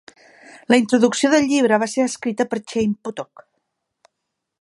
La 0.73 0.77
introducció 0.83 1.29
del 1.33 1.45
llibre 1.51 1.79
va 1.83 1.89
ser 1.91 2.05
escrita 2.11 2.47
per 2.55 2.61
Chaim 2.73 2.97
Potok. 3.09 3.45